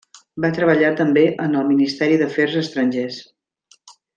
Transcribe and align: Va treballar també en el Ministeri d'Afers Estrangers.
Va 0.45 0.49
treballar 0.55 0.89
també 1.01 1.25
en 1.45 1.53
el 1.61 1.69
Ministeri 1.73 2.17
d'Afers 2.23 2.59
Estrangers. 2.65 3.21